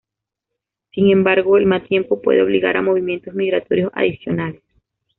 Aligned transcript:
Sin 0.93 1.11
embargo, 1.11 1.57
el 1.59 1.67
mal 1.67 1.87
tiempo 1.87 2.23
puede 2.23 2.41
obligar 2.41 2.75
a 2.75 2.81
movimientos 2.81 3.35
migratorios 3.35 3.91
adicionales. 3.93 4.63